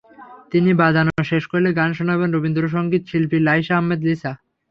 [0.51, 4.31] তিনি বাজানো শেষ করলে গান শোনাবেন রবীন্দ্রসংগীত শিল্পী লাইসা আহমদ লিসা।